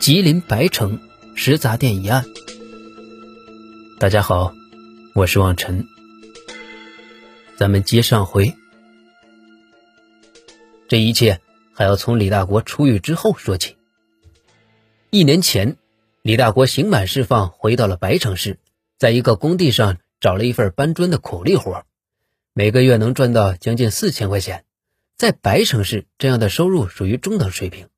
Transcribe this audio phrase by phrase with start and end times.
[0.00, 0.98] 吉林白城
[1.34, 2.24] 食杂店一案。
[3.98, 4.54] 大家好，
[5.14, 5.86] 我是望尘。
[7.58, 8.54] 咱们接上回，
[10.88, 11.42] 这一切
[11.74, 13.76] 还要从李大国出狱之后说起。
[15.10, 15.76] 一年前，
[16.22, 18.58] 李大国刑满释放，回到了白城市，
[18.96, 21.84] 在一个工地上找了一份搬砖的苦力活，
[22.54, 24.64] 每个月能赚到将近四千块钱。
[25.18, 27.89] 在白城市，这样的收入属于中等水平。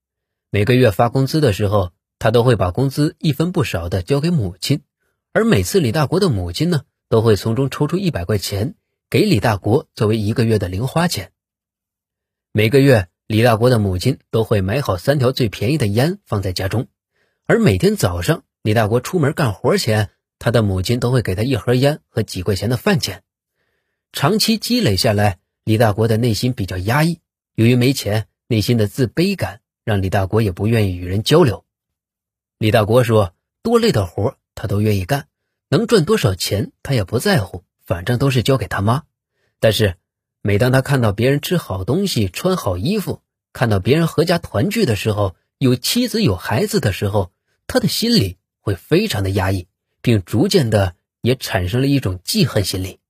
[0.55, 4.83] 每个月发工资的时候，他都会把工资一分不少的交给母亲，
[5.33, 8.75] 而每次李大国的母亲呢，都会从中抽出一百块钱
[9.09, 11.33] 给李大国作为一个月的零花钱。
[12.53, 16.89] 每个月，李大国的母亲都会买好三条最便宜的烟放在家中，
[17.47, 23.23] 而每天早上李大国出门干活前，他的母亲都会给他一盒烟和几块钱的饭钱。
[24.13, 25.39] 长期积累下来。
[25.65, 27.21] 李大国的内心比较压抑，
[27.55, 31.65] 由于没钱，内心的自卑感让李大国也不愿意与人交流。
[32.59, 35.27] 李大国说：“多累的活他都愿意干，
[35.69, 39.03] 能赚多少钱他也不在乎，反正都是交给他妈。
[39.61, 39.97] 但是，
[40.41, 47.33] 每当他看到别人吃好东西、穿好衣服，看到别人合家团聚的时候，有妻子有孩子的时候，
[47.67, 49.67] 他的心里会非常的压抑，
[50.01, 53.01] 并逐渐的也产生了一种记恨心理。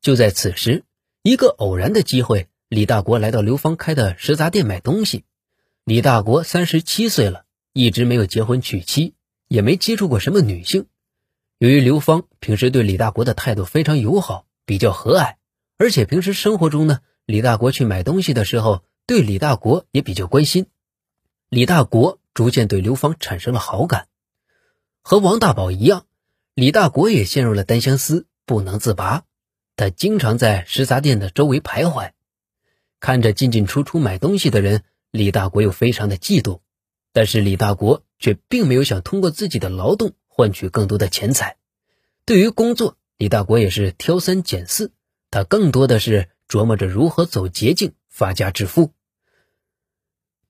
[0.00, 0.84] 就在此时。”
[1.24, 5.24] 一个偶然的机会，李大国来到刘芳开的食杂店买东西。
[5.88, 9.14] 李大国三十七岁了，一直没有结婚娶妻，
[9.48, 10.84] 也没接触过什么女性。
[11.56, 15.36] 由于刘芳平时对李大国的态度非常友好，比较和蔼，
[15.78, 20.66] 而且平时生活中呢，李大国去买东西的时候，对李大国也比较关心。
[21.48, 24.08] 李大国逐渐对刘芳产生了好感。
[25.00, 26.04] 和王大宝一样，
[26.52, 29.24] 李大国也陷入了单相思，不能自拔。
[29.74, 32.10] 他经常在食杂店的周围徘徊，
[33.00, 36.60] 看着进进出出买东西的人，李大国又非常的嫉妒。
[37.12, 41.56] 但是李大国却并没有想通过自己的劳动换取更多的钱财。
[42.24, 44.92] 对于工作，李大国也是挑三拣四，
[45.30, 48.92] 他更多的是琢磨着如何走捷径发家致富。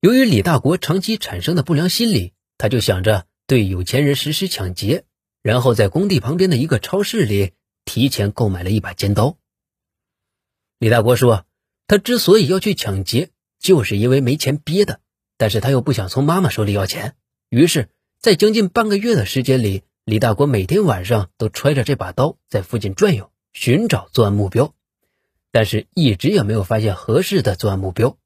[0.00, 5.04] 由于李大国长期产生的不良心理，他就想着对有钱人实施抢劫，
[5.42, 7.52] 然后在工地旁边的一个超市里。
[7.84, 9.38] 提前购买了一把尖刀。
[10.78, 11.46] 李大国说
[11.88, 15.00] ：“他之所以要去抢劫，就是因为没钱憋的，
[15.36, 17.16] 但是他又不想从妈妈手里要钱。
[17.48, 17.88] 于是，
[18.20, 24.74] 在将近半个月的时间里，李大国每天晚上都揣着这把刀在附近转悠，寻找作案目标，
[25.52, 28.16] 但是一直也没有发现合适的作案目标。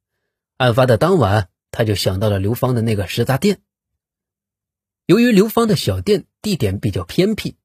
[0.56, 3.60] 案发的当晚，他就想到了刘芳的那个食杂店。
[5.06, 7.56] 由于刘芳的小店地点比较偏僻，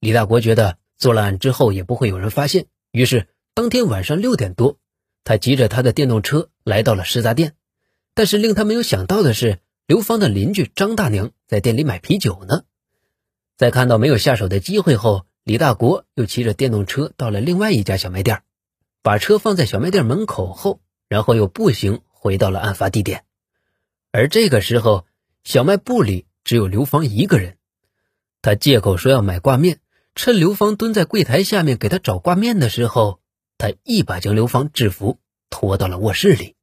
[0.00, 4.78] 李大国觉得。”做了案之后也不会有人发现，于是当天晚上六点多，
[5.24, 7.54] 他骑着他的电动车来到了食杂店。
[8.14, 12.64] 但是令他没有想到的是，刘芳的邻居张大娘在店里买啤酒呢。
[13.56, 18.42] 在看到没有下手的机会后，李大国又骑着电动车到了另外一家小卖店，
[19.02, 23.24] 把车放在小卖店门口后，然后又步行回到了案发地点。
[24.10, 25.06] 而这个时候，
[25.42, 27.56] 小卖部里只有刘芳一个人，
[28.42, 29.78] 他借口说要买挂面。
[30.14, 33.21] 趁刘芳蹲在柜台下面给他找挂面的时候，
[33.62, 36.56] 他一把将刘芳制服，拖到了卧室里。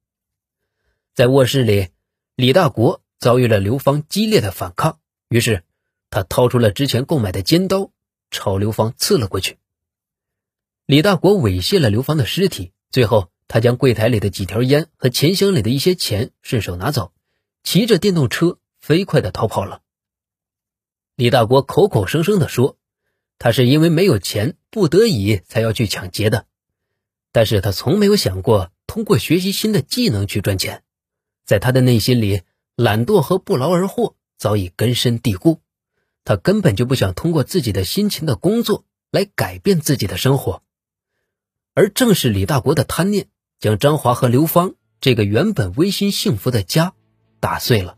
[1.14, 1.88] 在卧室里，
[2.36, 5.00] 李大国遭遇了刘芳激烈的反抗，
[5.30, 5.64] 于是
[6.10, 7.90] 他掏出了之前购买的尖刀，
[8.30, 9.56] 朝刘芳刺了过去。
[10.84, 17.14] 李大国猥亵了刘芳的尸体，最后他将柜台里的几条烟和钱箱里的一些钱顺手拿走，
[17.62, 19.80] 骑着电动车飞快的逃跑了。
[21.16, 22.76] 李大国口口声声的说。
[23.38, 26.44] 他是因为没有钱，不得已才要去抢劫的，
[27.32, 30.82] 但是他从没有想过通过学习新的技能去赚钱，
[31.44, 32.42] 在他的内心里，
[32.76, 35.60] 懒惰和不劳而获早已根深蒂固，
[36.24, 40.62] 他根本就不想通过自己的辛勤的工作来改变自己的生活，
[41.74, 46.94] 而正是李大国的贪念，将张华和刘芳这个原本温馨幸福的家
[47.38, 47.96] 打碎了。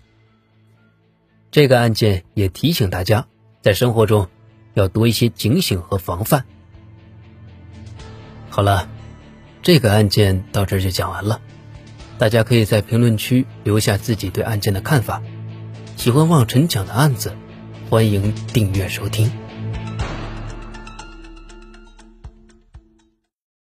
[1.51, 3.29] 这个案件也提醒大家，
[3.61, 4.29] 在生活中。
[4.75, 6.47] 要多一些警醒和防范。
[8.49, 8.89] 好了，
[9.63, 11.41] 这个案件到这就讲完了。
[12.19, 15.23] 大家可以在评论区留下自己对案件的看法。
[15.97, 17.33] 喜欢望尘讲的案子，
[17.89, 19.42] 欢迎订阅收听。